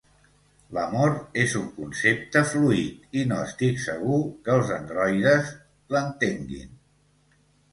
[0.75, 5.53] L'amor és un concepte fluid, i no estic segur que els androides
[5.97, 6.75] l'entenguin.